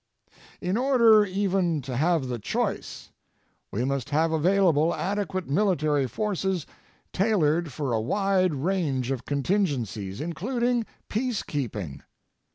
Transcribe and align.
In 0.61 0.77
order 0.77 1.25
even 1.25 1.79
to 1.83 1.95
have 1.95 2.27
the 2.27 2.39
choice, 2.39 3.11
we 3.69 3.85
must 3.85 4.09
have 4.09 4.31
available 4.31 4.95
adequate 4.95 5.47
military 5.47 6.07
forces 6.07 6.65
tailored 7.13 7.71
for 7.71 7.93
a 7.93 8.01
wide 8.01 8.55
range 8.55 9.11
of 9.11 9.25
contingencies, 9.25 10.19
including 10.19 10.87
peacekeeping. 11.07 12.01